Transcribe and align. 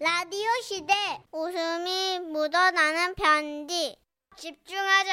라디오 0.00 0.46
시대 0.62 0.94
웃음이 1.32 2.20
묻어나는 2.30 3.16
편지 3.16 3.96
집중하자 4.36 5.12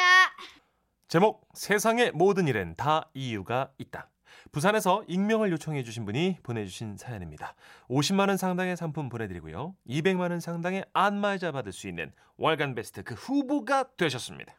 제목 1.08 1.48
세상의 1.56 2.12
모든 2.12 2.48
일엔 2.48 2.76
다 2.76 3.10
이유가 3.16 3.72
있다. 3.80 4.12
부산에서 4.52 5.04
익명을 5.08 5.52
요청해 5.52 5.84
주신 5.84 6.06
분이 6.06 6.38
보내주신 6.44 6.98
사연입니다. 6.98 7.56
50만 7.90 8.28
원 8.28 8.38
상당의 8.38 8.78
상품 8.78 9.10
보내드리고요. 9.10 9.76
200만 9.88 10.30
원 10.30 10.40
상당의 10.40 10.86
안마의자 10.94 11.52
받을 11.52 11.72
수 11.72 11.88
있는 11.88 12.14
월간 12.38 12.76
베스트 12.76 13.02
그 13.02 13.16
후보가 13.16 13.96
되셨습니다. 13.98 14.54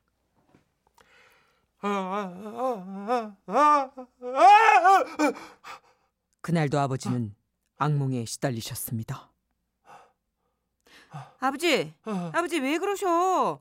그날도 6.40 6.80
아버지는 6.80 7.36
악몽에 7.79 8.24
시달리셨습니다. 8.24 9.36
아버지, 11.40 11.93
아버지 12.04 12.58
왜 12.61 12.79
그러셔? 12.79 13.61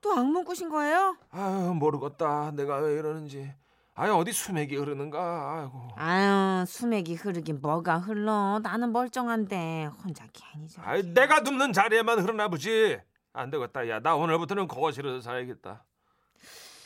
또 0.00 0.12
악몽 0.12 0.44
꾸신 0.44 0.68
거예요? 0.68 1.16
아유 1.30 1.74
모르겠다 1.74 2.52
내가 2.52 2.76
왜 2.76 2.94
이러는지 2.94 3.52
아유 3.94 4.12
어디 4.14 4.30
수맥이 4.32 4.76
흐르는가 4.76 5.18
아이고 5.58 5.88
아유, 5.96 6.64
수맥이 6.66 7.14
흐르긴 7.16 7.60
뭐가 7.60 7.98
흘러? 7.98 8.60
나는 8.62 8.92
멀쩡한데 8.92 9.86
혼자 10.04 10.24
괜히 10.32 10.68
저. 10.68 10.80
아이 10.82 11.02
내가 11.02 11.40
눕는 11.40 11.72
자리에만 11.72 12.20
흐르나 12.20 12.46
보지 12.48 12.98
안 13.32 13.50
되겠다 13.50 13.88
야 13.88 13.98
나 14.00 14.14
오늘부터는 14.14 14.68
거실에서 14.68 15.20
살아야겠다 15.20 15.84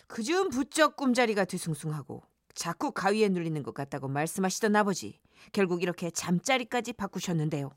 그중 0.06 0.48
부쩍 0.50 0.96
꿈자리가 0.96 1.44
뒤숭숭하고 1.44 2.22
자꾸 2.54 2.92
가위에 2.92 3.28
눌리는 3.28 3.62
것 3.62 3.74
같다고 3.74 4.08
말씀하시던 4.08 4.74
아버지 4.76 5.18
결국 5.52 5.82
이렇게 5.82 6.10
잠자리까지 6.10 6.92
바꾸셨는데요. 6.92 7.70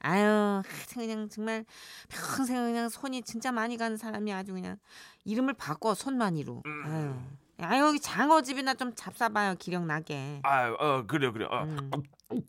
아유 0.00 0.24
하여튼 0.24 0.62
그냥 0.94 1.28
정말 1.28 1.64
평생 2.08 2.56
그냥 2.56 2.88
손이 2.88 3.22
진짜 3.22 3.52
많이 3.52 3.76
가는 3.76 3.96
사람이 3.96 4.32
아주 4.32 4.52
그냥 4.52 4.76
이름을 5.24 5.54
바꿔 5.54 5.94
손만이로. 5.94 6.62
아유, 6.84 7.14
아유 7.58 7.86
여기 7.86 8.00
장어집이나 8.00 8.74
좀 8.74 8.92
잡숴봐요 8.94 9.58
기력 9.58 9.86
나게. 9.86 10.40
아유 10.44 10.76
어 10.78 11.04
그래 11.06 11.30
그래 11.30 11.46
어. 11.50 11.62
음, 11.64 11.90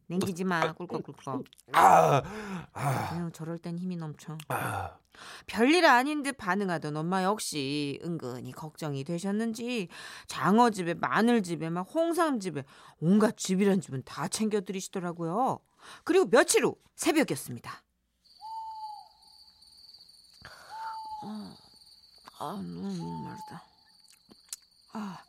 냉기지 0.08 0.44
마 0.44 0.74
꿀꺽꿀꺽. 0.74 1.46
아, 1.74 2.22
아, 2.74 3.10
아유 3.12 3.30
저럴 3.34 3.58
땐 3.58 3.78
힘이 3.78 3.96
넘쳐. 3.96 4.38
아. 4.50 4.98
별일 5.48 5.86
아닌 5.86 6.22
듯 6.22 6.38
반응하던 6.38 6.96
엄마 6.96 7.24
역시 7.24 8.00
은근히 8.04 8.52
걱정이 8.52 9.04
되셨는지 9.04 9.88
장어집에 10.28 10.94
마늘집에 10.96 11.72
막 11.72 11.82
홍삼집에 11.92 12.64
온갖 13.00 13.36
집이란 13.36 13.82
집은 13.82 14.04
다 14.06 14.28
챙겨 14.28 14.62
드리시더라고요. 14.62 15.60
그리고 16.04 16.26
며칠 16.30 16.66
후 16.66 16.76
새벽이었습니다. 16.96 17.84
아, 21.24 21.56
아 22.40 22.46
너무 22.54 22.94
목마르다. 22.96 23.64
아. 24.94 25.24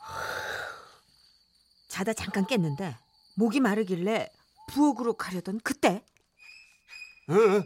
자다 1.88 2.12
잠깐 2.12 2.46
깼는데 2.46 2.96
목이 3.36 3.60
마르길래 3.60 4.30
부엌으로 4.70 5.14
가려던 5.14 5.60
그때 5.64 6.04
어, 7.28 7.32
어. 7.34 7.64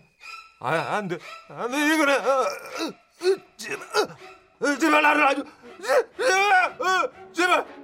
아, 0.61 0.97
안 0.97 1.09
돼. 1.09 1.19
안 1.49 1.71
돼, 1.71 1.95
이거는. 1.95 2.21
어, 2.21 2.31
어, 2.31 2.43
어, 2.45 3.37
제발, 3.57 3.89
어, 3.89 4.17
어, 4.61 4.79
제발 4.79 5.03
나를 5.03 5.27
아주. 5.27 5.45
제- 5.83 6.17
제발, 6.17 6.81
어, 6.81 7.33
제발. 7.33 7.82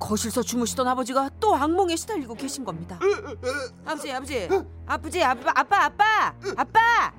거실서 0.00 0.42
주무시던 0.42 0.88
아버지가 0.88 1.30
또 1.38 1.54
악몽에 1.54 1.94
시달리고 1.94 2.34
계신 2.34 2.64
겁니다. 2.64 2.98
아버지, 3.84 4.10
아버지, 4.10 4.48
아버지, 4.86 5.22
아빠, 5.22 5.52
아빠, 5.54 5.84
아빠, 5.84 6.34
아빠. 6.56 7.12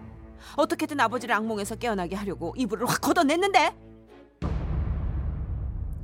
어떻게든 0.58 1.00
아버지를 1.00 1.36
악몽에서 1.36 1.76
깨어나게 1.76 2.16
하려고 2.16 2.54
이불을 2.58 2.90
확 2.90 3.00
걷어냈는데, 3.00 3.76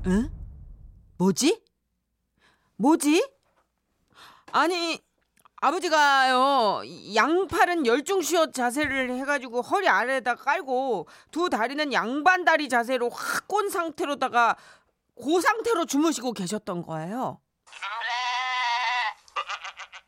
응? 0.06 0.30
뭐지? 1.18 1.62
뭐지? 2.78 3.28
아니, 4.54 5.02
아버지가요 5.60 6.84
양팔은 7.16 7.88
열중시어 7.88 8.52
자세를 8.52 9.10
해가지고 9.18 9.62
허리 9.62 9.90
아래에다 9.90 10.36
깔고 10.36 11.08
두 11.32 11.50
다리는 11.50 11.92
양반다리 11.92 12.70
자세로 12.70 13.10
확 13.10 13.48
꼰 13.48 13.70
상태로다가 13.70 14.56
그 15.24 15.42
상태로 15.42 15.86
주무시고 15.86 16.34
계셨던 16.34 16.84
거예요. 16.84 17.42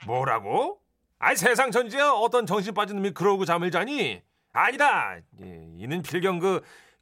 뭐라고? 0.05 0.81
아이 1.19 1.35
세상 1.35 1.71
전지에 1.71 2.01
어떤 2.01 2.45
정신 2.45 2.73
빠진 2.73 2.95
놈이 2.97 3.11
그러고 3.11 3.45
잠을 3.45 3.71
자니? 3.71 4.21
아니다. 4.53 5.17
예, 5.41 5.69
이는 5.77 6.01
필경 6.01 6.39
그 6.39 6.61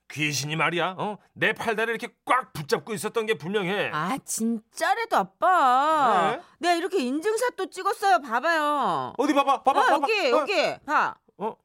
귀신이 0.09 0.55
말이야. 0.55 0.95
어? 0.97 1.17
내 1.33 1.53
팔다리를 1.53 1.95
이렇게 1.95 2.15
꽉 2.25 2.53
붙잡고 2.53 2.93
있었던 2.93 3.25
게 3.25 3.37
분명해. 3.37 3.91
아 3.93 4.17
진짜래도 4.25 5.17
아빠. 5.17 6.31
네? 6.37 6.41
내가 6.59 6.75
이렇게 6.75 6.99
인증샷도 6.99 7.69
찍었어요. 7.69 8.21
봐봐요. 8.21 9.13
어디 9.17 9.33
봐봐, 9.33 9.63
봐봐, 9.63 9.79
아, 9.79 9.85
봐봐. 9.85 9.95
여기 10.01 10.33
어, 10.33 10.37
여기 10.39 10.79
봐 10.85 11.15
어? 11.37 11.55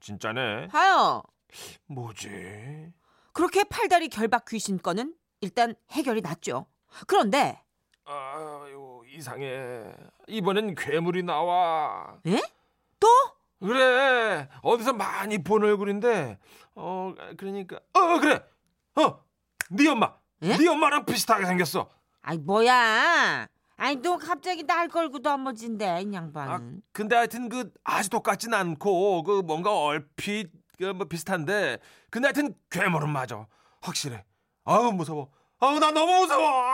진짜네. 0.00 0.68
봐요. 0.68 1.22
뭐지? 1.86 2.92
그렇게 3.32 3.64
팔다리 3.64 4.08
결박 4.08 4.44
귀신 4.46 4.78
건은 4.80 5.14
일단 5.44 5.74
해결이 5.90 6.22
났죠. 6.22 6.64
그런데 7.06 7.62
아유 8.06 9.02
이상해. 9.06 9.92
이번엔 10.26 10.74
괴물이 10.74 11.22
나와. 11.22 12.16
에? 12.26 12.40
또? 12.98 13.06
그래 13.60 14.48
어디서 14.62 14.94
많이 14.94 15.42
본 15.42 15.62
얼굴인데 15.64 16.38
어 16.74 17.14
그러니까 17.36 17.78
어 17.92 18.18
그래 18.20 18.42
어네 18.94 19.88
엄마 19.88 20.14
예? 20.42 20.56
네 20.56 20.68
엄마랑 20.68 21.04
비슷하게 21.06 21.46
생겼어 21.46 21.88
아이 22.22 22.36
뭐야? 22.38 23.46
아니 23.76 23.96
너 23.96 24.16
갑자기 24.18 24.64
날 24.64 24.88
걸고 24.88 25.18
넘어진대 25.18 25.84
이아 25.84 26.12
양반은. 26.12 26.82
근데 26.92 27.16
하여튼 27.16 27.48
그 27.48 27.70
아주 27.84 28.10
똑같진 28.10 28.52
않고 28.54 29.22
그 29.22 29.40
뭔가 29.42 29.74
얼핏 29.78 30.50
그뭐 30.78 31.04
비슷한데 31.04 31.78
근데 32.10 32.26
하여튼 32.28 32.54
괴물은 32.70 33.08
맞아 33.10 33.46
확실해 33.80 34.24
아우 34.64 34.92
무서워 34.92 35.30
아우 35.60 35.78
나 35.78 35.90
너무 35.90 36.20
무서워 36.20 36.64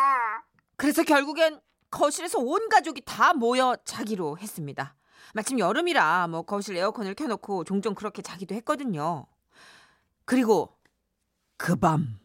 그래서 0.77 1.03
결국엔 1.03 1.61
거실에서 1.91 2.39
온 2.39 2.69
가족이 2.69 3.03
다 3.05 3.34
모여 3.34 3.77
자기로 3.84 4.39
했습니다. 4.39 4.95
마침 5.34 5.59
여름이라 5.59 6.28
뭐 6.28 6.43
거실 6.43 6.77
에어컨을 6.77 7.15
켜놓고 7.15 7.65
종종 7.65 7.95
그렇게 7.95 8.23
자기도 8.23 8.55
했거든요. 8.56 9.27
그리고 10.25 10.77
그 11.56 11.77
밤 11.77 12.19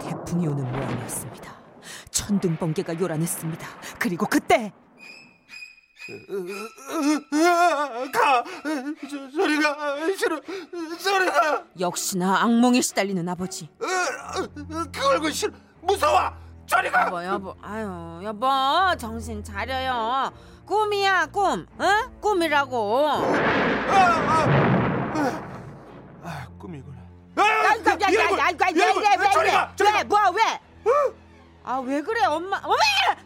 태풍이 0.00 0.46
오는 0.46 0.70
모양이었습니다. 0.70 1.54
천둥 2.10 2.56
번개가 2.56 2.98
요란했습니다. 3.00 3.66
그리고 3.98 4.26
그때 4.26 4.72
가 8.12 8.44
저, 9.10 9.30
저리가 9.30 9.96
싫어 10.16 10.40
저리가 10.98 11.64
역시나 11.80 12.42
악몽에 12.42 12.80
시달리는 12.80 13.26
아버지. 13.28 13.68
그 13.78 15.06
얼굴 15.06 15.32
싫어 15.32 15.52
무서워 15.80 16.32
저리가 16.66 17.06
여보 17.06 17.24
여보 17.24 17.54
아유 17.62 18.20
여보 18.24 18.46
정신 18.98 19.42
차려요. 19.42 20.32
꿈이야 20.66 21.26
꿈. 21.26 21.66
어? 21.78 21.84
꿈이라고. 22.20 23.06
아 26.26 26.46
꿈이구나 26.58 26.96
야, 27.38 27.44
야, 27.44 28.94
야, 29.04 29.52
야? 29.54 29.72
아, 31.66 31.78
왜 31.78 32.00
그래, 32.02 32.24
엄마? 32.26 32.60
왜? 32.66 33.16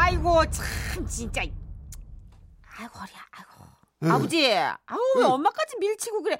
아이고, 0.00 0.44
참, 0.50 1.06
진짜. 1.06 1.40
아이고, 1.40 2.98
허리야, 2.98 3.26
아이고. 3.30 4.12
아버지, 4.14 4.54
아우, 4.54 4.98
왜 5.16 5.24
엄마까지 5.24 5.78
밀치고 5.78 6.22
그래? 6.22 6.36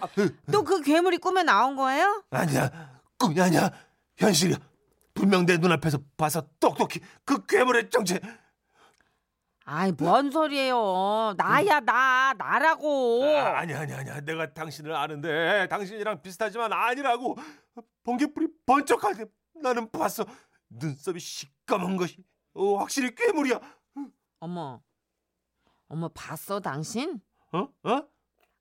또그 0.53 0.83
괴물이 0.83 1.17
꿈에 1.19 1.43
나온 1.43 1.75
거예요? 1.75 2.23
아니야 2.31 3.01
꿈이 3.19 3.41
아니야 3.41 3.71
현실이야 4.19 4.59
분명 5.15 5.47
내 5.47 5.57
눈앞에서 5.57 5.99
봐서 6.19 6.47
똑똑히 6.61 7.01
그 7.25 7.47
괴물의 7.47 7.89
정체 7.89 8.21
아이, 9.65 9.91
뭔 9.93 10.31
소리예요? 10.31 11.35
나야, 11.39 11.81
나, 11.81 12.35
나라고. 12.37 13.25
아, 13.25 13.61
아니야 13.61 13.81
아니야 13.81 13.99
아니야 14.01 14.21
내가 14.21 14.53
당신을 14.53 14.95
아는데 14.95 15.67
당신이랑 15.69 16.21
비슷하지만 16.21 16.73
아니라고 16.75 17.37
번개불이 18.05 18.49
번쩍할 18.67 19.15
때 19.17 19.25
나는 19.63 19.91
봤어 19.91 20.27
눈썹이 20.69 21.19
시꺼먼 21.19 21.97
것이 21.97 22.19
어, 22.57 22.77
확실히 22.79 23.15
괴물이야 23.15 23.61
어머, 24.41 24.83
어머, 25.89 26.09
봤어, 26.09 26.61
당신? 26.61 27.21
어? 27.53 27.69
어? 27.85 28.03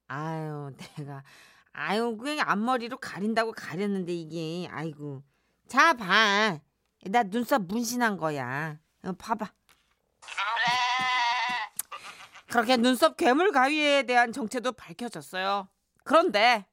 아유, 0.08 0.72
내가 0.98 1.24
아유, 1.72 2.16
그냥 2.18 2.50
앞머리로 2.50 2.98
가린다고 2.98 3.52
가렸는데 3.52 4.14
이게 4.14 4.68
아이고. 4.72 5.24
자, 5.68 5.94
봐. 5.94 6.60
나 7.08 7.24
눈썹 7.24 7.64
문신한 7.64 8.18
거야. 8.18 8.80
어, 9.04 9.12
봐봐. 9.12 9.52
그렇게 12.50 12.78
눈썹 12.78 13.18
괴물 13.18 13.52
가위에 13.52 14.04
대한 14.04 14.32
정체도 14.32 14.72
밝혀졌어요. 14.72 15.68
그런데 16.04 16.66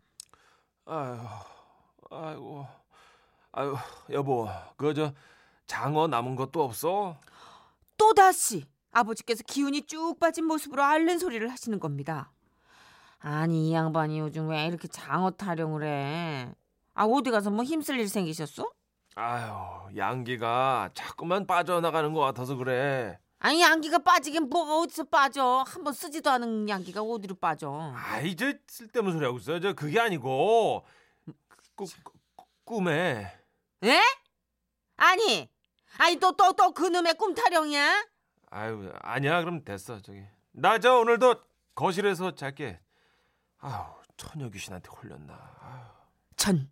아유, 0.84 1.19
아이고, 2.10 2.66
아유, 3.52 3.76
여보, 4.10 4.48
그저 4.76 5.12
장어 5.72 6.06
남은 6.06 6.36
것도 6.36 6.62
없어? 6.62 7.16
또다시 7.96 8.66
아버지께서 8.90 9.42
기운이 9.46 9.86
쭉 9.86 10.20
빠진 10.20 10.44
모습으로 10.44 10.82
앓는 10.82 11.19
소리를 11.19 11.50
하시는 11.50 11.80
겁니다. 11.80 12.30
아니 13.19 13.70
이 13.70 13.72
양반이 13.72 14.19
요즘 14.19 14.50
왜 14.50 14.66
이렇게 14.66 14.86
장어 14.86 15.30
타령을 15.30 15.82
해? 15.84 16.54
아 16.92 17.04
어디 17.06 17.30
가서 17.30 17.50
뭐 17.50 17.64
힘쓸 17.64 17.98
일 17.98 18.06
생기셨어? 18.06 18.70
아유, 19.14 19.96
양기가 19.96 20.90
자꾸만 20.92 21.46
빠져나가는 21.46 22.12
것 22.12 22.20
같아서 22.20 22.56
그래. 22.56 23.19
아니 23.38 23.62
양기가 23.62 24.00
빠지긴 24.00 24.50
뭐가 24.50 24.78
어디서 24.80 25.04
빠져? 25.04 25.64
한번 25.66 25.94
쓰지도 25.94 26.28
않은 26.32 26.69
양기가 26.69 27.00
어디로 27.00 27.36
빠져? 27.36 27.94
아이, 27.96 28.36
저 28.36 28.52
쓸데없는 28.66 29.14
소리 29.14 29.24
하고 29.24 29.38
있어. 29.38 29.58
저 29.58 29.72
그게 29.72 29.98
아니고 29.98 30.84
꾸, 31.74 31.86
꾸, 32.04 32.12
꿈에 32.64 33.32
에? 33.84 34.00
아니 34.96 35.51
아니 35.99 36.17
또 36.17 36.33
또 36.33 36.53
또 36.53 36.73
그놈의 36.73 37.15
꿈 37.15 37.35
타령이야? 37.35 38.06
아유, 38.50 38.93
아니야. 39.03 39.41
그럼 39.41 39.65
됐어. 39.65 40.00
저기 40.03 40.23
나 40.53 40.79
저 40.79 40.99
오늘도 40.99 41.37
거실에서 41.75 42.35
잘게. 42.35 42.79
아유, 43.59 43.85
처녀 44.17 44.49
귀신한테 44.50 44.89
홀렸나. 44.91 45.33
아유. 45.61 45.81
전 46.37 46.71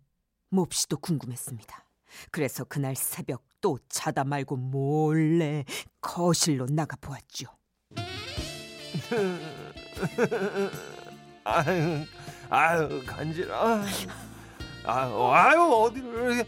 몹시도 0.49 0.97
궁금했습니다. 0.97 1.85
그래서 2.29 2.63
그날 2.65 2.95
새벽 2.95 3.43
또 3.61 3.79
자다 3.89 4.23
말고 4.25 4.57
몰래 4.57 5.63
거실로 6.01 6.65
나가 6.67 6.97
보았죠. 6.99 7.47
아유, 11.43 12.05
아유 12.49 13.03
간지러. 13.05 13.81
아유, 14.83 15.31
아유 15.31 15.59
어디를? 15.61 16.45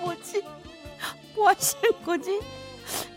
뭐지? 0.00 0.42
뭐 1.34 1.48
하시는 1.48 2.02
거지? 2.04 2.40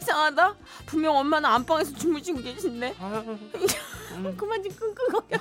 이상하다. 0.01 0.55
분명 0.85 1.15
엄마는 1.15 1.49
안방에서 1.49 1.95
주무시고 1.95 2.41
계신데. 2.41 2.95
음. 2.99 4.35
그만 4.37 4.61
좀 4.63 4.75
끙끙거려. 4.75 5.39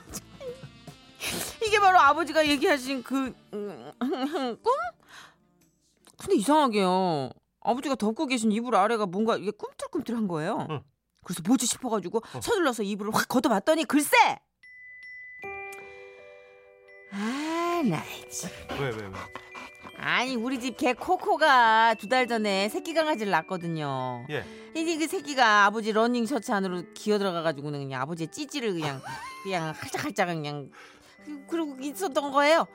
이게 1.66 1.80
바로 1.80 1.98
아버지가 1.98 2.46
얘기하신 2.46 3.02
그 3.02 3.34
음, 3.52 3.92
꿈? 4.00 4.72
근데 6.16 6.36
이상하게요. 6.36 7.30
아버지가 7.60 7.96
덮고 7.96 8.26
계신 8.26 8.52
이불 8.52 8.76
아래가 8.76 9.06
뭔가 9.06 9.36
이게 9.36 9.50
꿈틀꿈틀한 9.50 10.28
거예요. 10.28 10.66
응. 10.70 10.82
그래서 11.24 11.42
뭐지 11.44 11.66
싶어가지고 11.66 12.18
어. 12.18 12.40
서둘러서 12.40 12.84
이불을 12.84 13.12
확 13.14 13.28
걷어봤더니 13.28 13.84
글쎄. 13.84 14.38
아, 17.92 17.96
나 17.98 18.04
참. 18.30 18.50
왜, 18.80 18.90
왜, 18.90 18.96
왜? 19.06 19.12
아니 20.00 20.36
우리 20.36 20.60
집 20.60 20.76
개 20.76 20.92
코코가 20.92 21.94
두 21.94 22.08
달 22.08 22.26
전에 22.28 22.68
새끼 22.68 22.94
강아지를 22.94 23.30
낳거든요. 23.32 24.24
예. 24.30 24.44
이제 24.76 24.96
그 24.96 25.08
새끼가 25.08 25.64
아버지 25.66 25.92
러닝 25.92 26.24
셔츠 26.26 26.52
안으로 26.52 26.84
기어 26.94 27.18
들어가가지고는 27.18 27.80
그냥 27.80 28.00
아버지의 28.02 28.28
찌찌를 28.30 28.74
그냥 28.74 29.00
그냥 29.42 29.74
할짝할짝 29.76 30.28
그냥 30.28 30.70
그러고 31.48 31.76
있었던 31.80 32.30
거예요. 32.30 32.66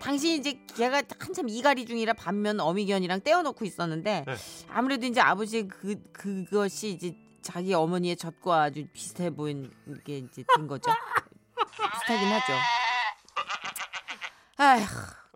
당시 0.00 0.34
이제 0.36 0.58
걔가 0.74 1.02
한참 1.20 1.48
이갈이 1.48 1.86
중이라 1.86 2.14
반면 2.14 2.58
어미견이랑 2.58 3.20
떼어놓고 3.20 3.64
있었는데 3.64 4.24
네. 4.26 4.34
아무래도 4.68 5.06
이제 5.06 5.20
아버지 5.20 5.68
그 5.68 5.94
그것이 6.12 6.88
이제 6.90 7.14
자기 7.42 7.72
어머니의 7.74 8.16
젖과 8.16 8.62
아주 8.62 8.86
비슷해 8.92 9.30
보인 9.30 9.70
게 10.04 10.18
이제 10.18 10.42
된 10.56 10.66
거죠. 10.66 10.90
비슷하긴 11.92 12.28
하죠. 12.28 12.52
아휴 14.60 14.84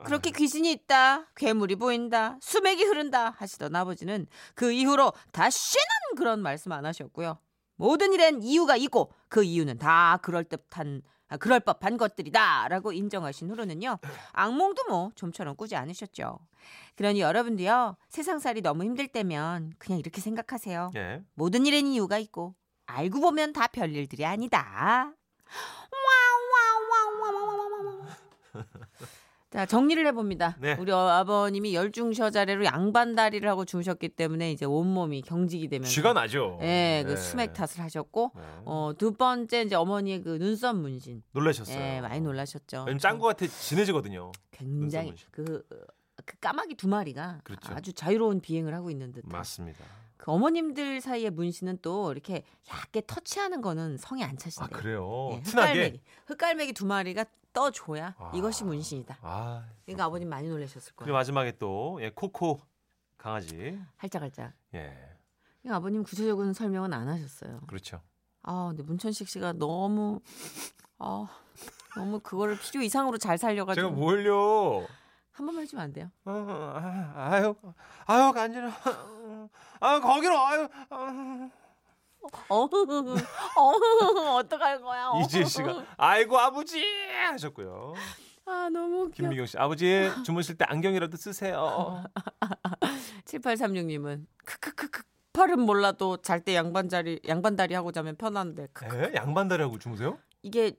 그렇게 0.04 0.30
귀신이 0.30 0.70
있다, 0.70 1.24
괴물이 1.34 1.76
보인다, 1.76 2.36
수맥이 2.42 2.84
흐른다 2.84 3.34
하시던 3.38 3.74
아버지는 3.74 4.26
그 4.54 4.70
이후로 4.70 5.14
다시는 5.32 5.84
그런 6.18 6.42
말씀 6.42 6.72
안 6.72 6.84
하셨고요. 6.84 7.38
모든 7.76 8.12
일엔 8.12 8.42
이유가 8.42 8.76
있고 8.76 9.12
그 9.28 9.42
이유는 9.42 9.78
다 9.78 10.18
그럴 10.20 10.44
듯한 10.44 11.00
아, 11.28 11.38
그럴 11.38 11.58
법한 11.60 11.96
것들이다라고 11.96 12.92
인정하신 12.92 13.50
후로는요 13.50 13.98
악몽도 14.32 14.84
뭐 14.90 15.10
좀처럼 15.14 15.56
꾸지 15.56 15.74
않으셨죠. 15.74 16.38
그러니 16.96 17.22
여러분도요 17.22 17.96
세상살이 18.10 18.60
너무 18.60 18.84
힘들 18.84 19.08
때면 19.08 19.72
그냥 19.78 19.98
이렇게 19.98 20.20
생각하세요. 20.20 20.92
예. 20.96 21.22
모든 21.32 21.64
일엔 21.64 21.86
이유가 21.86 22.18
있고 22.18 22.54
알고 22.86 23.20
보면 23.20 23.54
다 23.54 23.68
별일들이 23.68 24.26
아니다. 24.26 25.14
자 29.50 29.66
정리를 29.66 30.04
해봅니다. 30.08 30.56
네. 30.58 30.76
우리 30.80 30.90
어- 30.90 30.98
아버님이 30.98 31.76
열중셔자래로 31.76 32.64
양반다리를 32.64 33.48
하고 33.48 33.64
주무셨기 33.64 34.08
때문에 34.08 34.50
이제 34.50 34.64
온몸이 34.64 35.22
경직이 35.22 35.68
되면서 35.68 35.92
쥐가 35.92 36.12
나죠. 36.12 36.58
예, 36.62 37.04
그 37.06 37.10
네. 37.12 37.16
수맥 37.16 37.52
탓을 37.52 37.78
하셨고 37.84 38.32
네. 38.34 38.42
어, 38.64 38.92
두 38.98 39.12
번째 39.12 39.62
이제 39.62 39.76
어머니의 39.76 40.22
그 40.22 40.38
눈썹 40.40 40.74
문신. 40.76 41.22
놀라셨어요. 41.30 41.78
예, 41.80 42.00
많이 42.00 42.20
놀라셨죠. 42.20 42.86
짱구 42.98 43.26
같아 43.26 43.46
진해지거든요. 43.46 44.32
굉장히. 44.50 45.14
그, 45.30 45.64
그 46.24 46.36
까마귀 46.40 46.74
두 46.74 46.88
마리가 46.88 47.42
그렇죠. 47.44 47.72
아주 47.74 47.92
자유로운 47.92 48.40
비행을 48.40 48.74
하고 48.74 48.90
있는 48.90 49.12
듯한. 49.12 49.30
맞습니다. 49.30 49.84
그 50.16 50.32
어머님들 50.32 51.00
사이의 51.00 51.30
문신은 51.30 51.78
또 51.80 52.10
이렇게 52.10 52.42
얇게 52.68 53.02
터치하는 53.06 53.60
거는 53.60 53.98
성이 53.98 54.24
안아 54.24 54.34
차신대요. 54.36 54.68
그래요. 54.80 55.28
예. 55.34 55.42
흑갈매기. 55.44 56.00
흑갈매기 56.26 56.72
두 56.72 56.86
마리가 56.86 57.24
떠줘야 57.54 58.14
아. 58.18 58.32
이것이 58.34 58.64
문신이다. 58.64 59.18
아. 59.22 59.64
그러니까 59.86 60.04
아버님 60.04 60.28
많이 60.28 60.48
놀라셨을 60.48 60.92
그리고 60.94 61.06
거예요. 61.06 61.14
마지막에 61.14 61.52
또 61.52 61.98
예, 62.02 62.10
코코 62.10 62.60
강아지. 63.16 63.80
할짝할짝. 63.96 64.52
예. 64.74 64.94
그러니까 65.62 65.76
아버님 65.76 66.02
구체적인 66.02 66.52
설명은 66.52 66.92
안 66.92 67.08
하셨어요. 67.08 67.60
그렇죠. 67.66 68.02
아, 68.42 68.66
근데 68.68 68.82
문천식 68.82 69.26
씨가 69.28 69.54
너무 69.54 70.20
아 70.98 71.26
너무 71.96 72.20
그거를 72.20 72.58
필요 72.58 72.82
이상으로 72.82 73.16
잘 73.16 73.38
살려가지고 73.38 73.88
제가 73.88 73.98
뭘요? 73.98 74.86
한 75.32 75.46
번만 75.46 75.62
해주면 75.62 75.84
안 75.84 75.92
돼요? 75.92 76.10
어, 76.26 76.30
아, 76.32 77.12
아유, 77.16 77.54
아유 78.06 78.32
간지러. 78.32 78.70
아 79.80 80.00
거기로 80.00 80.38
아유. 80.38 80.68
아. 80.90 81.50
어, 82.48 82.64
어, 82.64 82.68
어떡할 84.38 84.80
거야? 84.80 85.08
어. 85.08 85.20
이지혜 85.20 85.44
씨가 85.44 85.84
아이고 85.96 86.38
아버지 86.38 86.82
하셨고요. 87.30 87.94
아 88.46 88.68
너무 88.70 89.04
웃겨. 89.04 89.14
김미경 89.14 89.46
씨 89.46 89.58
아버지 89.58 90.10
주무실 90.24 90.56
때 90.58 90.64
안경이라도 90.68 91.16
쓰세요. 91.16 92.04
7836님은 93.24 94.26
크크크크 94.44 95.02
팔은 95.32 95.60
몰라도 95.60 96.16
잘 96.18 96.40
때 96.44 96.54
양반자리 96.54 97.20
양반다리 97.26 97.74
하고 97.74 97.90
자면 97.90 98.16
편한데. 98.16 98.64
에? 98.84 99.12
양반다리 99.14 99.62
하고 99.62 99.78
주무세요? 99.78 100.18
이게 100.42 100.72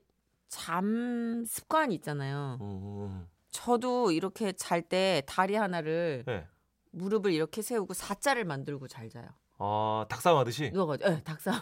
잠 0.48 1.44
습관이 1.46 1.94
있잖아요. 1.96 2.58
음, 2.60 3.28
저도 3.50 4.12
이렇게 4.12 4.52
잘 4.52 4.80
때 4.82 5.22
다리 5.26 5.56
하나를 5.56 6.22
네. 6.26 6.46
무릎을 6.92 7.32
이렇게 7.32 7.60
세우고 7.62 7.92
사자를 7.94 8.44
만들고 8.44 8.88
잘 8.88 9.10
자요. 9.10 9.26
어 9.58 10.04
닭싸움 10.08 10.38
하듯이. 10.38 10.70
누워가지고 10.72 11.10
예, 11.10 11.22
닭싸움. 11.22 11.58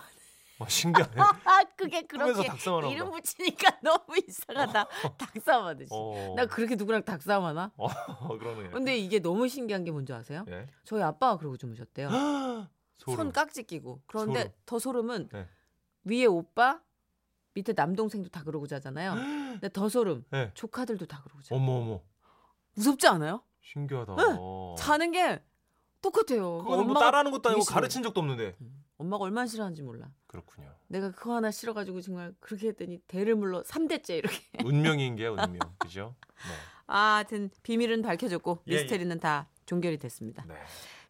어, 0.58 0.66
신기하네. 0.68 1.20
아 1.20 1.64
그게 1.76 2.02
그렇게 2.06 2.48
이름. 2.90 3.10
붙이니까 3.10 3.78
너무 3.82 4.04
이상하다. 4.26 4.86
닭싸움 5.18 5.66
하듯이. 5.66 5.90
어. 5.92 6.34
나 6.36 6.46
그렇게 6.46 6.76
누구랑 6.76 7.04
닭싸움 7.04 7.44
하나? 7.44 7.72
어, 7.76 7.88
그러네. 8.38 8.70
근데 8.70 8.96
이게 8.96 9.18
너무 9.18 9.48
신기한 9.48 9.84
게 9.84 9.90
뭔지 9.90 10.12
아세요? 10.12 10.44
예. 10.48 10.66
저희 10.84 11.02
아빠가 11.02 11.36
그러고 11.38 11.56
주무셨대요. 11.56 12.08
손 12.98 13.32
깍지 13.32 13.64
끼고. 13.64 14.02
그런데 14.06 14.40
소름. 14.40 14.52
더 14.66 14.78
소름은 14.78 15.28
네. 15.32 15.48
위에 16.04 16.26
오빠, 16.26 16.80
밑에 17.54 17.72
남동생도 17.72 18.28
다 18.30 18.42
그러고 18.44 18.66
자잖아요. 18.66 19.14
근데 19.60 19.68
더 19.70 19.88
소름. 19.88 20.24
네. 20.30 20.50
조카들도 20.54 21.06
다 21.06 21.20
그러고 21.24 21.42
자. 21.42 21.54
어머 21.54 21.72
어머. 21.78 22.00
무섭지 22.74 23.06
않아요? 23.08 23.42
신기하다. 23.62 24.14
네. 24.16 24.22
자는 24.78 25.10
게 25.12 25.42
똑같아요. 26.04 26.58
그거는 26.58 26.86
뭐 26.86 26.98
따라하는 26.98 27.30
것도 27.30 27.48
아니고. 27.48 27.64
가르친 27.64 28.02
적도 28.02 28.20
없는데. 28.20 28.54
음, 28.60 28.84
엄마가 28.98 29.24
얼마나 29.24 29.46
싫어하는지 29.46 29.82
몰라. 29.82 30.08
그렇군요. 30.26 30.70
내가 30.88 31.10
그거 31.10 31.36
하나 31.36 31.50
싫어가지고 31.50 32.02
정말 32.02 32.34
그렇게 32.40 32.68
했더니 32.68 32.98
대를 33.06 33.36
물러 33.36 33.62
3대째 33.62 34.18
이렇게. 34.18 34.36
운명인 34.64 35.16
게 35.16 35.28
운명. 35.28 35.58
그죠? 35.78 36.14
아, 36.86 37.14
하여튼 37.16 37.50
비밀은 37.62 38.02
밝혀졌고 38.02 38.64
예, 38.68 38.72
예. 38.72 38.76
미스테리는 38.82 39.18
다 39.20 39.48
종결이 39.64 39.98
됐습니다. 39.98 40.44
네. 40.46 40.54
네. 40.54 40.60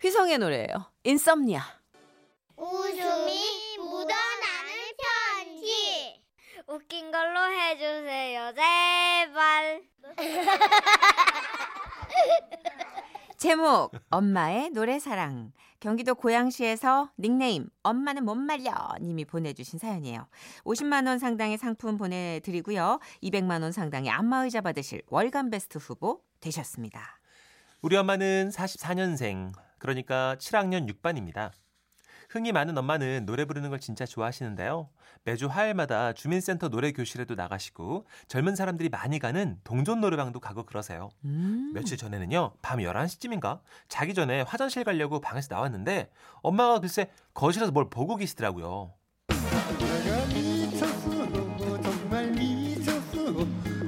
휘성의 0.01 0.39
노래예요. 0.39 0.93
인썸니아. 1.03 1.63
웃음이 2.57 3.79
묻어나는 3.79 4.71
편지. 5.35 6.23
웃긴 6.69 7.11
걸로 7.11 7.41
해주세요, 7.51 8.53
제발. 8.55 9.83
제목 13.45 13.93
엄마의 14.09 14.71
노래사랑 14.71 15.53
경기도 15.79 16.15
고양시에서 16.15 17.11
닉네임 17.19 17.69
엄마는 17.83 18.25
못 18.25 18.37
말려 18.37 18.73
님이 19.03 19.27
보내주신 19.27 19.79
사연이에요. 19.79 20.27
50만 20.65 21.07
원 21.07 21.19
상당의 21.19 21.59
상품 21.59 21.99
보내드리고요. 21.99 23.01
200만 23.23 23.61
원 23.61 23.71
상당의 23.71 24.11
안마의자 24.11 24.63
받으실 24.63 25.03
월간 25.09 25.51
베스트 25.51 25.77
후보 25.77 26.23
되셨습니다. 26.41 27.21
우리 27.83 27.99
엄마는 27.99 28.49
44년생, 28.49 29.53
그러니까 29.79 30.37
7학년 30.39 30.91
6반입니다. 30.91 31.51
흥이 32.35 32.51
많은 32.51 32.77
엄마는 32.77 33.27
노래 33.27 33.45
부르는 33.45 33.71
걸 33.71 33.79
진짜 33.79 34.05
좋아하시는데요. 34.05 34.89
매주 35.23 35.47
화요일마다 35.47 36.15
주민센터 36.15 36.69
노래 36.69 36.91
교실에도 36.91 37.37
나가시고 37.37 38.09
젊은 38.27 38.57
사람들이 38.57 38.89
많이 38.89 39.21
가는 39.21 39.57
동전 39.63 40.01
노래방도 40.01 40.41
가고 40.41 40.65
그러세요. 40.65 41.11
음. 41.25 41.71
며칠 41.75 41.97
전에는요, 41.97 42.55
밤 42.61 42.81
11시쯤인가? 42.81 43.61
자기 43.87 44.15
전에 44.15 44.41
화장실 44.41 44.83
가려고 44.83 45.21
방에서 45.21 45.55
나왔는데 45.55 46.11
엄마가 46.43 46.81
글쎄 46.81 47.09
거실에서 47.35 47.71
뭘 47.71 47.89
보고 47.89 48.17
계시더라고요. 48.17 48.93
내가 49.29 50.27
미쳤어 50.27 51.83
정말 51.83 52.33
미쳤어 52.33 53.33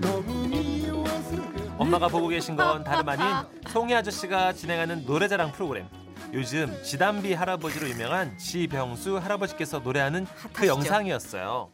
너무 0.01 0.47
미워서 0.47 1.37
엄마가 1.79 2.07
보고 2.07 2.29
계신 2.29 2.55
건 2.55 2.85
다름 2.85 3.09
아닌 3.09 3.27
송이 3.71 3.93
아저씨가 3.93 4.53
진행하는 4.53 5.05
노래자랑 5.05 5.51
프로그램. 5.51 5.89
요즘 6.33 6.83
지담비 6.83 7.33
할아버지로 7.35 7.89
유명한 7.89 8.37
지병수 8.39 9.19
할아버지께서 9.19 9.79
노래하는 9.81 10.27
그? 10.53 10.67
영상이었어요. 10.67 11.71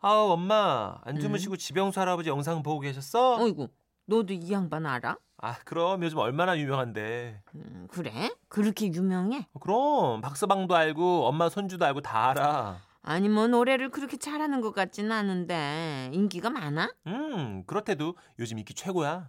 아우 0.00 0.30
엄마 0.32 0.98
안 1.04 1.18
주무시고 1.18 1.56
지병수 1.56 1.98
할아버지 1.98 2.28
영상 2.28 2.62
보고 2.62 2.80
계셨어? 2.80 3.36
어이구 3.42 3.68
너도 4.06 4.34
이 4.34 4.52
양반 4.52 4.84
알아? 4.84 5.16
아 5.38 5.56
그럼 5.64 6.02
요즘 6.02 6.18
얼마나 6.18 6.58
유명한데. 6.58 7.40
음, 7.54 7.86
그래? 7.90 8.30
그렇게 8.48 8.86
유명해? 8.92 9.46
그럼 9.60 10.20
박서방도 10.20 10.74
알고 10.74 11.26
엄마 11.26 11.48
손주도 11.48 11.84
알고 11.86 12.02
다 12.02 12.30
알아. 12.30 12.78
아니 13.02 13.28
뭐 13.28 13.46
노래를 13.46 13.90
그렇게 13.90 14.16
잘하는 14.16 14.60
것 14.60 14.74
같지는 14.74 15.12
않은데 15.12 16.10
인기가 16.12 16.50
많아? 16.50 16.92
음 17.06 17.64
그렇대도 17.66 18.16
요즘 18.38 18.58
인기 18.58 18.74
최고야. 18.74 19.28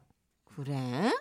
그래? 0.56 1.12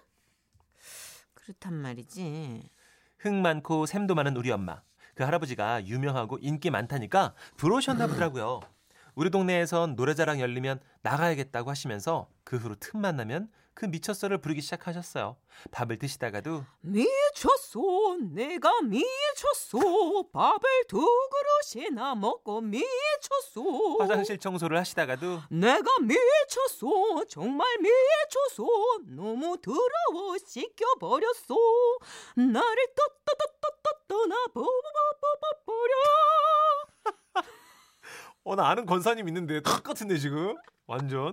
그렇단 1.44 1.74
말이지. 1.74 2.70
흥 3.18 3.42
많고 3.42 3.84
샘도 3.84 4.14
많은 4.14 4.36
우리 4.36 4.50
엄마. 4.50 4.80
그 5.14 5.22
할아버지가 5.22 5.86
유명하고 5.86 6.38
인기 6.40 6.70
많다니까 6.70 7.34
들어오셨나 7.58 8.06
보더라고요. 8.06 8.60
우리 9.14 9.30
동네에선 9.30 9.94
노래자랑 9.94 10.40
열리면 10.40 10.80
나가야겠다고 11.02 11.70
하시면서 11.70 12.28
그 12.42 12.56
후로 12.56 12.76
틈만 12.76 13.16
나면 13.16 13.48
그 13.74 13.86
미쳤어를 13.86 14.38
부르기 14.38 14.60
시작하셨어요. 14.60 15.36
밥을 15.72 15.98
드시다가도 15.98 16.64
미쳤어 16.80 17.80
내가 18.32 18.70
미쳤어 18.82 20.28
밥을 20.32 20.84
두 20.88 21.00
그릇이나 21.00 22.14
먹고 22.14 22.60
미쳤어 22.60 23.96
화장실 23.98 24.38
청소를 24.38 24.78
하시다가도 24.78 25.42
내가 25.50 25.90
미쳤어 26.00 27.24
정말 27.28 27.66
미쳤어 27.78 28.64
너무 29.06 29.56
더러워 29.60 30.36
씻겨버렸어 30.46 31.56
나를 32.36 32.86
떠떠떠떠떠 32.94 33.94
떠나 34.06 34.46
버버버버버려 34.54 35.94
어 38.44 38.54
나 38.56 38.68
아는 38.68 38.84
권사님 38.86 39.26
있는데 39.28 39.60
똑같은데 39.60 40.18
지금 40.18 40.54
완전 40.86 41.32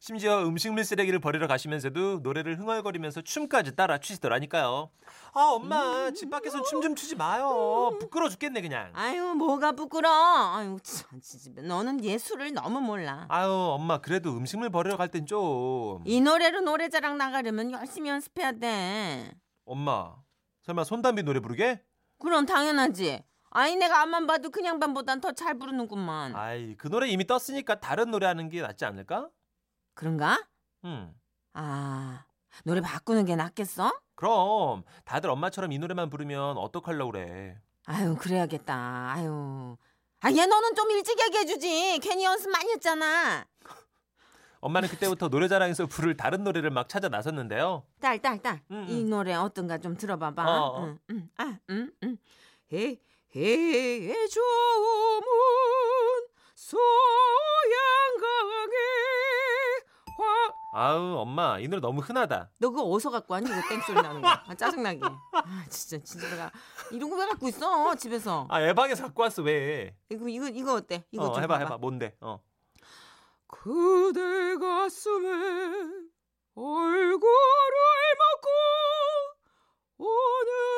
심지어 0.00 0.44
음식물 0.46 0.84
쓰레기를 0.84 1.18
버리러 1.20 1.46
가시면서도 1.48 2.20
노래를 2.20 2.58
흥얼거리면서 2.58 3.20
춤까지 3.22 3.74
따라 3.74 3.98
추시더라니까요. 3.98 4.90
아 5.34 5.40
엄마 5.52 6.10
집 6.12 6.30
밖에선 6.30 6.62
춤 6.68 6.80
좀 6.82 6.94
추지 6.94 7.16
마요. 7.16 7.96
부끄러 8.00 8.28
죽겠네 8.28 8.60
그냥. 8.60 8.90
아유 8.94 9.34
뭐가 9.34 9.72
부끄러 9.72 10.08
아유 10.08 10.78
참 10.82 11.20
진짜 11.20 11.62
너는 11.62 12.04
예술을 12.04 12.52
너무 12.54 12.80
몰라 12.80 13.26
아유 13.28 13.50
엄마 13.50 13.98
그래도 13.98 14.30
음식물 14.36 14.70
버리러 14.70 14.96
갈 14.96 15.08
땐 15.08 15.26
좀. 15.26 16.02
이 16.04 16.20
노래로 16.20 16.60
노래자랑 16.60 17.16
나가려면 17.18 17.70
열심히 17.72 18.10
연습해야 18.10 18.52
돼 18.52 19.32
엄마 19.64 20.14
설마 20.62 20.84
손담비 20.84 21.22
노래 21.24 21.40
부르게? 21.40 21.82
그럼 22.20 22.46
당연하지 22.46 23.24
아니 23.58 23.74
내가 23.76 24.00
앞만 24.02 24.26
봐도 24.26 24.50
그냥 24.50 24.78
반보단 24.78 25.20
더 25.20 25.32
잘 25.32 25.58
부르는구만 25.58 26.34
아이 26.36 26.76
그 26.76 26.88
노래 26.88 27.08
이미 27.08 27.26
떴으니까 27.26 27.80
다른 27.80 28.10
노래 28.10 28.26
하는 28.26 28.48
게 28.48 28.62
낫지 28.62 28.84
않을까? 28.84 29.28
그런가? 29.94 30.46
응. 30.84 31.12
아 31.54 32.24
노래 32.64 32.80
바꾸는 32.80 33.24
게 33.24 33.34
낫겠어? 33.36 33.92
그럼 34.14 34.84
다들 35.04 35.30
엄마처럼 35.30 35.72
이 35.72 35.78
노래만 35.78 36.08
부르면 36.10 36.56
어떡하려고 36.56 37.12
그래. 37.12 37.60
아유 37.86 38.16
그래야겠다 38.18 39.12
아유 39.12 39.76
아 40.20 40.30
얘 40.30 40.46
너는 40.46 40.74
좀 40.74 40.90
일찍 40.90 41.18
얘기해 41.20 41.44
주지 41.46 41.98
괜히 42.00 42.24
연습 42.24 42.50
많이 42.50 42.70
했잖아 42.72 43.44
엄마는 44.60 44.88
그때부터 44.88 45.28
노래자랑에서 45.28 45.86
부를 45.86 46.16
다른 46.16 46.42
노래를 46.44 46.70
막 46.70 46.88
찾아 46.88 47.08
나섰는데요. 47.08 47.84
딸 48.00 48.20
딸딸이 48.20 48.60
응, 48.72 48.86
응. 48.88 49.10
노래 49.10 49.34
어떤가 49.34 49.78
좀 49.78 49.96
들어봐봐 49.96 50.42
어, 50.44 50.66
어. 50.80 50.84
응, 50.84 50.98
응. 51.10 51.28
아, 51.38 51.58
응, 51.70 51.92
응. 52.02 52.16
해, 52.72 52.96
해조문 53.38 55.22
소양강에 56.54 56.86
화... 60.18 60.52
아우 60.80 61.16
엄마 61.18 61.58
이 61.60 61.68
노래 61.68 61.80
너무 61.80 62.00
흔하다. 62.00 62.50
너 62.58 62.70
그거 62.70 62.82
어디서 62.82 63.10
갖고 63.10 63.34
왔니? 63.34 63.48
이거 63.50 63.60
땡소리 63.68 64.02
나는 64.02 64.20
거. 64.22 64.28
아, 64.28 64.54
짜증나게. 64.54 65.00
아, 65.04 65.64
진짜, 65.70 66.04
진짜 66.04 66.28
내가 66.28 66.50
이런 66.90 67.08
거 67.10 67.16
왜 67.16 67.26
갖고 67.26 67.48
있어? 67.48 67.94
집에서. 67.94 68.46
아 68.50 68.60
애방에서 68.60 69.04
갖고 69.04 69.22
왔어 69.22 69.42
왜? 69.42 69.94
이거, 70.10 70.28
이거, 70.28 70.48
이거 70.48 70.74
어때? 70.74 71.04
이거 71.12 71.24
어, 71.26 71.32
좀 71.32 71.42
해봐 71.42 71.54
봐봐. 71.54 71.64
해봐 71.64 71.78
뭔데? 71.78 72.16
어. 72.20 72.40
그대 73.46 74.56
가슴에 74.56 75.28
얼굴을 76.54 77.22
먹고 78.18 78.48
오늘은 79.98 80.77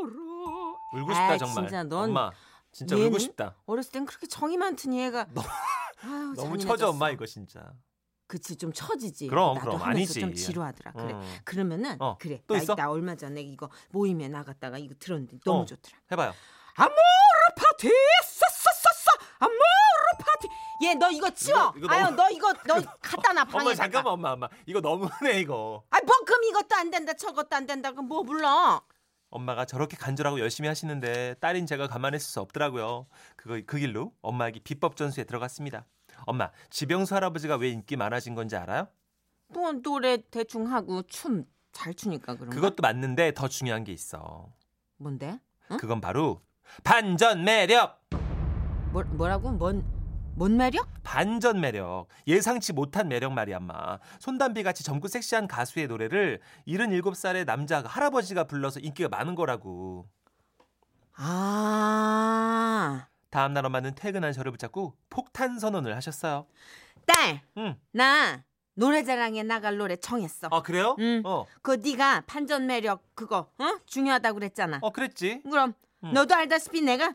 울고. 0.00 0.76
울고 0.94 1.12
싶다 1.12 1.32
아, 1.32 1.38
정말. 1.38 1.64
진짜 1.64 1.82
넌 1.84 2.04
엄마 2.10 2.30
진짜 2.72 2.96
울고 2.96 3.18
싶다. 3.18 3.54
어렸을 3.66 3.92
땐 3.92 4.04
그렇게 4.06 4.26
정이 4.26 4.56
많더니 4.56 5.00
얘가 5.00 5.26
아유, 6.02 6.34
너무. 6.36 6.58
처져 6.58 6.90
엄마 6.90 7.10
이거 7.10 7.24
진짜. 7.26 7.72
그치 8.28 8.56
좀 8.56 8.72
처지지. 8.72 9.28
그럼, 9.28 9.54
나도 9.54 9.70
그럼, 9.78 9.82
아니지. 9.82 10.20
좀 10.20 10.34
지루하더라. 10.34 10.92
그래. 10.92 11.14
음. 11.14 11.38
그러면은 11.44 11.96
어, 12.00 12.16
그래. 12.18 12.42
또 12.48 12.56
나? 12.56 12.74
나 12.74 12.90
얼마 12.90 13.14
전에 13.14 13.40
이거 13.40 13.70
모임에 13.90 14.28
나갔다가 14.28 14.78
이거 14.78 14.94
들었는데 14.98 15.38
너무 15.44 15.62
어. 15.62 15.64
좋더라. 15.64 15.96
해봐요. 16.10 16.34
아모르 16.74 16.96
파티 17.56 17.88
싸싸싸싸 18.24 19.12
아모르 19.38 19.56
파티. 20.18 20.48
얘너 20.84 21.10
이거 21.12 21.30
치워. 21.30 21.72
이거- 21.76 21.86
이거 21.86 21.94
아유 21.94 22.04
너무- 22.06 22.16
너 22.16 22.30
이거 22.30 22.52
너 22.66 22.74
갖다 23.00 23.32
놔 23.32 23.44
방에. 23.46 23.62
엄마 23.62 23.74
잠깐만 23.74 24.12
엄마 24.12 24.32
엄마 24.32 24.48
이거 24.66 24.80
너무 24.80 25.06
흔해 25.06 25.40
이거. 25.40 25.84
아 25.90 25.98
뭐 26.04 26.16
그럼 26.26 26.42
이것도 26.44 26.74
안 26.74 26.90
된다 26.90 27.12
저것도 27.14 27.54
안 27.56 27.64
된다 27.66 27.92
그럼 27.92 28.06
뭐 28.08 28.22
불러? 28.24 28.82
엄마가 29.36 29.64
저렇게 29.64 29.96
간절하고 29.96 30.40
열심히 30.40 30.68
하시는데 30.68 31.34
딸인 31.40 31.66
제가 31.66 31.86
가만히 31.86 32.16
있을 32.16 32.26
수 32.28 32.40
없더라고요. 32.40 33.06
그거 33.36 33.60
그 33.66 33.78
길로 33.78 34.12
엄마에게 34.22 34.60
비법 34.60 34.96
전수에 34.96 35.24
들어갔습니다. 35.24 35.86
엄마 36.24 36.50
지병수 36.70 37.14
할아버지가 37.14 37.56
왜 37.56 37.70
인기 37.70 37.96
많아진 37.96 38.34
건지 38.34 38.56
알아요? 38.56 38.88
뭐 39.48 39.72
노래 39.72 40.18
대충 40.30 40.70
하고 40.72 41.02
춤 41.02 41.44
잘 41.76 41.92
추니까 41.92 42.34
그런 42.36 42.48
거. 42.48 42.54
그것도 42.54 42.76
맞는데 42.80 43.34
더 43.34 43.48
중요한 43.48 43.84
게 43.84 43.92
있어. 43.92 44.50
뭔데? 44.96 45.38
응? 45.70 45.76
그건 45.76 46.00
바로 46.00 46.40
반전 46.82 47.44
매력. 47.44 48.02
뭐 48.92 49.04
뭐라고? 49.04 49.50
뭔 49.52 49.84
뭔 50.36 50.58
매력? 50.58 50.86
반전 51.02 51.62
매력. 51.62 52.08
예상치 52.26 52.74
못한 52.74 53.08
매력 53.08 53.32
말이야, 53.32 53.56
엄마. 53.56 53.98
손담비 54.18 54.62
같이 54.64 54.84
젊고 54.84 55.08
섹시한 55.08 55.48
가수의 55.48 55.86
노래를 55.86 56.40
77살의 56.68 57.46
남자 57.46 57.80
할아버지가 57.82 58.44
불러서 58.44 58.80
인기가 58.80 59.08
많은 59.08 59.34
거라고. 59.34 60.06
아. 61.14 63.08
다음 63.30 63.54
날 63.54 63.64
엄마는 63.64 63.94
퇴근한 63.94 64.34
저를 64.34 64.52
붙잡고 64.52 64.94
폭탄 65.08 65.58
선언을 65.58 65.96
하셨어요. 65.96 66.46
딸, 67.06 67.40
응. 67.56 67.80
나 67.92 68.44
노래자랑에 68.74 69.42
나갈 69.42 69.78
노래 69.78 69.96
정했어. 69.96 70.48
아, 70.50 70.60
그래요? 70.60 70.96
응. 70.98 71.22
어. 71.24 71.46
그 71.62 71.80
네가 71.82 72.24
반전 72.26 72.66
매력 72.66 73.02
그거 73.14 73.50
어? 73.56 73.78
중요하다고 73.86 74.34
그랬잖아. 74.34 74.80
어, 74.82 74.92
그랬지. 74.92 75.44
그럼 75.44 75.72
응. 76.04 76.12
너도 76.12 76.34
알다시피 76.34 76.82
내가 76.82 77.14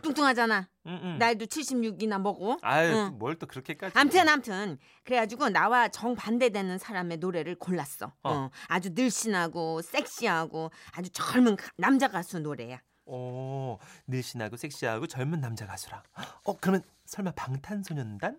뚱뚱하잖아. 0.00 0.68
응, 0.86 1.00
응. 1.02 1.18
나이도 1.18 1.46
76이나 1.46 2.20
먹고. 2.20 2.58
아유, 2.62 2.92
응. 2.92 3.18
뭘또 3.18 3.46
그렇게까지. 3.46 3.96
암튼 3.98 4.28
암튼 4.28 4.78
그래가지고 5.04 5.48
나와 5.50 5.88
정 5.88 6.14
반대되는 6.14 6.78
사람의 6.78 7.18
노래를 7.18 7.54
골랐어. 7.56 8.06
어. 8.22 8.30
어, 8.30 8.50
아주 8.68 8.90
늘씬하고 8.92 9.82
섹시하고 9.82 10.70
아주 10.92 11.10
젊은 11.10 11.56
가- 11.56 11.70
남자 11.76 12.08
가수 12.08 12.38
노래야. 12.40 12.80
오, 13.04 13.78
늘씬하고 14.06 14.56
섹시하고 14.56 15.06
젊은 15.06 15.40
남자 15.40 15.66
가수라. 15.66 16.02
어, 16.44 16.56
그러면 16.60 16.82
설마 17.04 17.32
방탄소년단? 17.32 18.38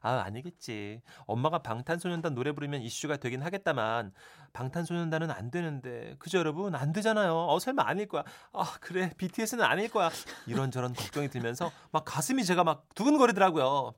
아 0.00 0.22
아니겠지. 0.24 1.02
엄마가 1.26 1.58
방탄소년단 1.58 2.34
노래 2.34 2.52
부르면 2.52 2.82
이슈가 2.82 3.16
되긴 3.16 3.42
하겠다만 3.42 4.12
방탄소년단은 4.52 5.30
안 5.30 5.50
되는데 5.50 6.16
그죠 6.18 6.38
여러분 6.38 6.74
안 6.74 6.92
되잖아요. 6.92 7.34
어 7.34 7.58
설마 7.58 7.82
아닐 7.86 8.06
거야. 8.06 8.24
아 8.52 8.74
그래 8.80 9.10
BTS는 9.16 9.64
아닐 9.64 9.90
거야. 9.90 10.10
이런저런 10.46 10.94
걱정이 10.94 11.28
들면서 11.28 11.70
막 11.90 12.04
가슴이 12.04 12.44
제가 12.44 12.64
막 12.64 12.86
두근거리더라고요. 12.94 13.94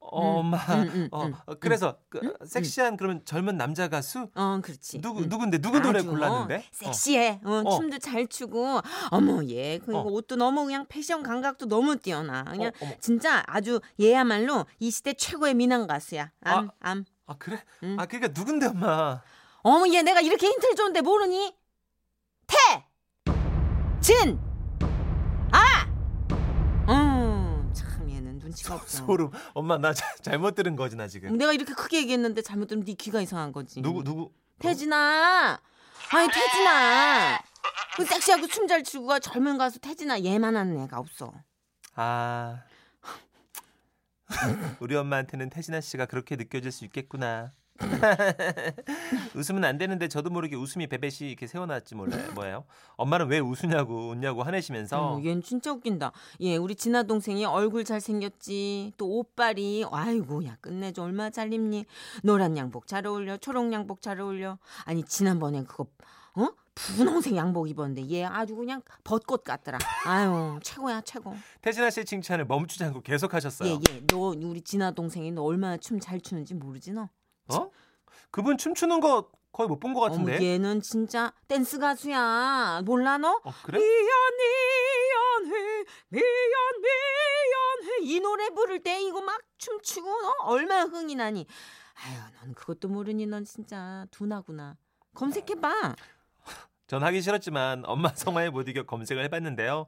어, 0.00 0.38
엄마. 0.40 0.56
음, 0.56 0.88
음, 0.88 1.08
어, 1.12 1.26
음, 1.26 1.34
어, 1.46 1.54
그래서 1.60 1.98
그, 2.08 2.20
섹시한 2.44 2.96
그러면 2.96 3.22
젊은 3.24 3.56
남자 3.56 3.88
가수 3.88 4.28
어, 4.34 4.58
그렇지. 4.62 5.00
누구 5.00 5.20
음. 5.20 5.28
누군데 5.28 5.58
누구 5.58 5.78
노래 5.80 6.00
아주, 6.00 6.08
골랐는데? 6.10 6.56
어, 6.56 6.62
섹시해. 6.72 7.40
어, 7.44 7.62
어. 7.64 7.76
춤도 7.76 7.98
잘 7.98 8.26
추고. 8.26 8.80
어머 9.10 9.44
얘 9.44 9.78
그리고 9.78 9.98
어. 10.00 10.04
옷도 10.10 10.36
너무 10.36 10.64
그냥 10.64 10.86
패션 10.88 11.22
감각도 11.22 11.66
너무 11.66 11.96
뛰어나. 11.96 12.44
그냥. 12.44 12.72
진짜 13.00 13.42
아주 13.46 13.80
얘야말로 14.00 14.66
이 14.78 14.90
시대 14.90 15.12
최고의 15.12 15.54
미남 15.54 15.86
가수야. 15.86 16.30
암, 16.42 16.70
암. 16.80 17.04
아 17.26 17.34
그래? 17.38 17.62
음. 17.82 17.96
아 18.00 18.06
그러니까 18.06 18.32
누군데 18.34 18.66
엄마? 18.66 19.22
어머 19.62 19.86
얘 19.92 20.02
내가 20.02 20.20
이렇게 20.20 20.46
힌트를 20.48 20.74
줬는데 20.74 21.02
모르니? 21.02 21.54
태! 22.46 22.56
진! 24.00 24.40
아! 25.52 25.79
눈치가 28.50 28.74
없어. 28.74 29.04
소름. 29.06 29.30
엄마 29.54 29.78
나 29.78 29.92
자- 29.92 30.04
잘못 30.22 30.54
들은 30.54 30.76
거지 30.76 30.96
나 30.96 31.06
지금. 31.08 31.36
내가 31.36 31.52
이렇게 31.52 31.72
크게 31.72 31.98
얘기했는데 31.98 32.42
잘못 32.42 32.66
들으면 32.66 32.84
네 32.84 32.94
귀가 32.94 33.20
이상한 33.20 33.52
거지. 33.52 33.80
누구 33.80 34.02
누구? 34.04 34.32
태진아. 34.58 35.60
아니 36.12 36.28
태진아. 36.28 37.40
그 37.96 38.04
섹시하고 38.04 38.46
춤 38.48 38.66
잘 38.66 38.82
추고 38.82 39.18
젊은 39.20 39.58
가수 39.58 39.78
태진아 39.78 40.22
얘만한 40.22 40.78
애가 40.80 40.98
없어. 40.98 41.32
아. 41.94 42.62
우리 44.80 44.94
엄마한테는 44.96 45.50
태진아 45.50 45.80
씨가 45.80 46.06
그렇게 46.06 46.36
느껴질 46.36 46.70
수 46.72 46.84
있겠구나. 46.84 47.52
웃으면 49.34 49.64
안 49.64 49.78
되는데 49.78 50.08
저도 50.08 50.30
모르게 50.30 50.56
웃음이 50.56 50.86
베벳이 50.86 51.30
이렇게 51.30 51.46
새어나왔지 51.46 51.94
몰라요. 51.94 52.32
뭐예요? 52.34 52.64
엄마는 52.96 53.28
왜 53.28 53.38
웃으냐고 53.38 54.10
웃냐고 54.10 54.42
화내시면서 54.42 55.14
어, 55.16 55.18
얘는 55.20 55.42
진짜 55.42 55.72
웃긴다. 55.72 56.12
예, 56.40 56.56
우리 56.56 56.74
진아 56.74 57.04
동생이 57.04 57.44
얼굴 57.44 57.84
잘 57.84 58.00
생겼지. 58.00 58.92
또 58.96 59.18
옷빨이 59.18 59.84
아이고 59.90 60.44
야 60.46 60.56
끝내줘 60.60 61.02
얼마 61.02 61.30
잘 61.30 61.52
입니? 61.52 61.86
노란 62.22 62.56
양복 62.56 62.86
잘 62.86 63.06
어울려. 63.06 63.36
초록 63.36 63.72
양복 63.72 64.02
잘 64.02 64.20
어울려. 64.20 64.58
아니 64.84 65.02
지난번에 65.04 65.64
그거 65.64 65.86
어? 66.34 66.48
분홍색 66.74 67.34
양복 67.36 67.68
입었는데 67.68 68.08
얘 68.10 68.24
아주 68.24 68.54
그냥 68.56 68.80
벚꽃 69.04 69.44
같더라. 69.44 69.78
아유 70.06 70.58
최고야 70.62 71.00
최고. 71.02 71.34
태진아 71.60 71.90
씨의 71.90 72.06
칭찬을 72.06 72.46
멈추지 72.46 72.84
않고 72.84 73.02
계속하셨어요. 73.02 73.68
예, 73.70 73.78
예. 73.90 74.00
너 74.06 74.34
우리 74.36 74.62
진아 74.62 74.92
동생이 74.92 75.32
너 75.32 75.42
얼마나 75.42 75.76
춤 75.76 76.00
잘 76.00 76.20
추는지 76.20 76.54
모르지 76.54 76.92
너? 76.92 77.08
어? 77.58 77.70
그분 78.30 78.56
춤추는 78.58 79.00
거 79.00 79.30
거의 79.52 79.68
못 79.68 79.80
본 79.80 79.92
것 79.94 80.00
같은데. 80.00 80.40
얘는 80.40 80.80
진짜 80.80 81.32
댄스 81.48 81.78
가수야. 81.78 82.82
몰라 82.84 83.18
너? 83.18 83.40
어 83.42 83.52
그래? 83.64 83.78
미안 83.78 84.36
미안해 85.50 85.84
미안 86.08 86.22
미안해 86.82 87.98
이 88.02 88.20
노래 88.20 88.50
부를 88.50 88.82
때 88.82 89.00
이거 89.02 89.20
막 89.20 89.40
춤추고 89.58 90.06
너 90.08 90.34
얼마나 90.44 90.84
흥이 90.84 91.14
나니 91.16 91.46
아유 91.94 92.18
넌 92.40 92.54
그것도 92.54 92.88
모르니 92.88 93.26
넌 93.26 93.44
진짜 93.44 94.06
둔하구나 94.10 94.76
검색해봐 95.14 95.96
전 96.86 97.02
하기 97.02 97.20
싫었지만 97.20 97.82
엄마 97.86 98.10
성화에 98.14 98.50
못 98.50 98.68
이겨 98.68 98.84
검색을 98.84 99.24
해봤는데요. 99.24 99.86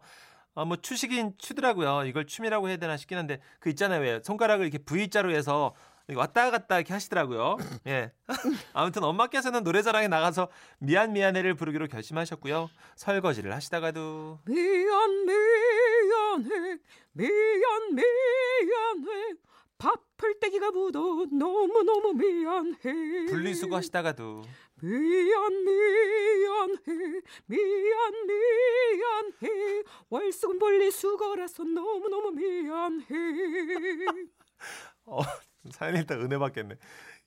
아, 0.55 0.65
뭐 0.67 0.77
추시긴 0.77 1.33
추더라고요. 1.39 2.05
이걸 2.05 2.27
춤이라고 2.27 2.69
해야 2.69 2.77
되나 2.77 2.97
싶긴 2.99 3.17
한데 3.17 3.41
그 3.59 3.71
있잖아요. 3.71 4.01
왜 4.03 4.21
손가락을 4.23 4.67
이렇게 4.67 4.79
V자로 4.85 5.33
해서 5.33 5.75
왔다 6.15 6.51
갔다 6.51 6.77
이렇게 6.77 6.93
하시더라고요. 6.93 7.57
예. 7.87 8.13
아무튼 8.73 9.05
엄마께서는 9.05 9.63
노래자랑에 9.65 10.09
나가서 10.09 10.49
미안 10.79 11.13
미안해를 11.13 11.55
부르기로 11.55 11.89
결심하셨고요. 11.89 12.71
설거지를 12.97 13.53
하시다가도. 13.55 14.41
미안 14.47 15.27
미안해. 15.27 16.79
미안 17.13 17.95
미안해. 17.95 19.35
밥풀떼기가 19.79 20.71
묻어 20.71 21.27
너무너무 21.33 22.13
미안해. 22.15 23.27
분리수거 23.31 23.77
하시다가도. 23.77 24.43
미안 24.81 25.65
미안해. 25.65 27.21
미안 27.47 28.27
미안해. 28.27 29.83
월수금 30.11 30.59
분리수거라서 30.59 31.65
너무너무 31.65 32.31
미안해 32.33 33.07
어, 35.07 35.23
사연 35.73 35.97
일단 35.97 36.21
은혜 36.21 36.39
받겠네. 36.39 36.75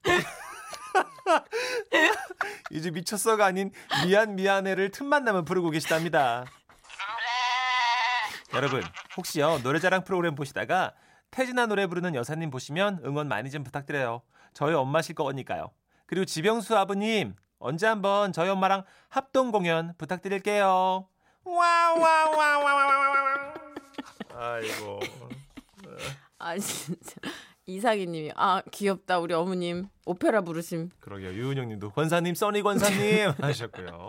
이제 2.71 2.91
미쳤어가 2.91 3.45
아닌 3.45 3.71
미안 4.05 4.35
미안해를 4.35 4.91
틈만 4.91 5.23
나면 5.23 5.45
부르고 5.45 5.69
계시답니다. 5.71 6.45
여러분 8.53 8.83
혹시요 9.17 9.59
노래자랑 9.63 10.03
프로그램 10.03 10.35
보시다가 10.35 10.93
태진아 11.31 11.65
노래 11.65 11.87
부르는 11.87 12.15
여사님 12.15 12.49
보시면 12.51 13.01
응원 13.03 13.27
많이 13.27 13.51
좀 13.51 13.63
부탁드려요. 13.63 14.21
저희 14.53 14.73
엄마실 14.73 15.15
거니까요. 15.15 15.71
그리고 16.05 16.23
지병수 16.25 16.77
아버님 16.77 17.35
언제 17.59 17.87
한번 17.87 18.31
저희 18.31 18.49
엄마랑 18.49 18.85
합동 19.09 19.51
공연 19.51 19.93
부탁드릴게요. 19.97 21.09
와와와와와와. 21.43 23.53
아이고. 24.33 24.99
아 26.39 26.57
진짜 26.57 27.15
이상희님이 27.67 28.31
아 28.35 28.61
귀엽다 28.71 29.19
우리 29.19 29.33
어머님 29.33 29.87
오페라 30.05 30.41
부르심 30.41 30.89
그러게요. 30.99 31.33
유은영님도 31.33 31.91
권사님, 31.91 32.35
써니 32.35 32.61
권사님 32.61 33.31
하셨고요. 33.41 34.07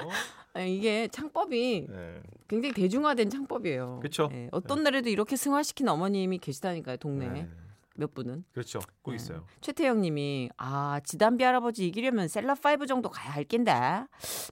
아, 0.54 0.60
이게 0.60 1.08
창법이 1.08 1.86
네. 1.88 2.20
굉장히 2.48 2.74
대중화된 2.74 3.30
창법이에요. 3.30 4.00
그쵸. 4.02 4.28
예, 4.32 4.48
어떤 4.52 4.82
노래도 4.84 5.08
이렇게 5.08 5.36
승화시킨 5.36 5.88
어머님이 5.88 6.38
계시다니까요 6.38 6.98
동네에 6.98 7.28
네. 7.28 7.48
몇 7.94 8.12
분은 8.12 8.44
그렇죠. 8.52 8.80
꼭 9.00 9.12
네. 9.12 9.16
있어요. 9.16 9.46
최태영님이 9.62 10.50
아 10.58 11.00
지단비 11.02 11.42
할아버지 11.42 11.86
이기려면 11.86 12.28
셀럽 12.28 12.58
5 12.64 12.84
정도 12.84 13.08
가야 13.08 13.32
할 13.32 13.44
낀데 13.44 13.72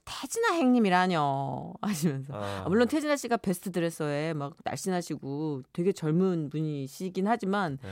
태진아 0.03 0.53
행님이라뇨 0.53 1.73
하시면서 1.79 2.33
아, 2.33 2.63
아, 2.65 2.69
물론 2.69 2.87
태진아 2.87 3.15
씨가 3.15 3.37
베스트 3.37 3.71
드레서에 3.71 4.33
막 4.33 4.55
날씬하시고 4.63 5.61
되게 5.73 5.91
젊은 5.91 6.49
분이시긴 6.49 7.27
하지만 7.27 7.77
네. 7.83 7.89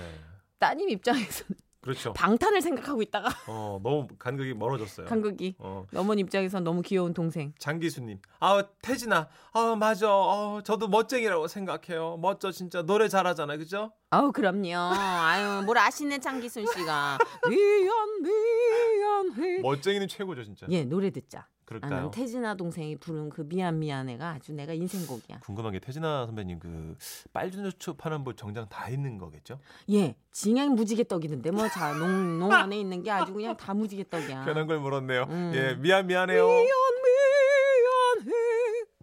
따님 0.63 0.89
입장에서 0.89 1.43
그렇죠. 1.81 2.13
방탄을 2.13 2.61
생각하고 2.61 3.01
있다가 3.01 3.27
어, 3.51 3.77
너무 3.83 4.07
간극이 4.17 4.53
멀어졌어요. 4.53 5.05
간극이 5.07 5.55
어, 5.59 5.85
어머니 5.93 6.21
입장에서 6.21 6.61
너무 6.61 6.81
귀여운 6.81 7.13
동생. 7.13 7.51
장기수님. 7.59 8.19
아, 8.39 8.63
태진아. 8.81 9.27
아, 9.51 9.75
맞아. 9.77 10.07
아, 10.07 10.61
저도 10.63 10.87
멋쟁이라고 10.87 11.47
생각해요. 11.49 12.15
멋져, 12.21 12.51
진짜. 12.53 12.81
노래 12.83 13.09
잘하잖아, 13.09 13.57
그죠? 13.57 13.91
아우 14.11 14.31
그럼요. 14.31 14.69
아유 14.77 15.63
뭘 15.65 15.77
아시네 15.79 16.19
장기순 16.19 16.65
씨가. 16.67 17.17
미안 17.49 18.21
미안해. 18.21 19.59
멋쟁이는 19.61 20.07
최고죠, 20.07 20.43
진짜. 20.45 20.65
예 20.69 20.85
노래 20.85 21.09
듣자. 21.09 21.47
아, 21.63 21.65
그럴까요? 21.65 21.89
난 22.01 22.11
태진아 22.11 22.55
동생이 22.55 22.97
부른 22.97 23.29
그 23.29 23.47
미안 23.47 23.79
미안해가 23.79 24.29
아주 24.31 24.53
내가 24.53 24.73
인생곡이야. 24.73 25.39
궁금한 25.39 25.71
게 25.71 25.79
태진아 25.79 26.25
선배님 26.25 26.59
그 26.59 26.95
빨주노초 27.31 27.95
뭐 28.23 28.33
정장 28.33 28.67
다 28.69 28.89
있는 28.89 29.17
거겠죠? 29.17 29.59
예 29.91 30.15
징행 30.31 30.73
무지개 30.75 31.05
떡이던데 31.05 31.51
뭐자농농 31.51 32.51
안에 32.51 32.79
있는 32.79 33.03
게 33.03 33.11
아주 33.11 33.33
그냥 33.33 33.55
다 33.55 33.73
무지개 33.73 34.05
떡이야. 34.09 34.43
편한 34.45 34.67
걸 34.67 34.79
물었네요. 34.79 35.23
음. 35.29 35.51
예, 35.55 35.75
미안 35.75 36.07
미안해요. 36.07 36.45
미안 36.45 36.65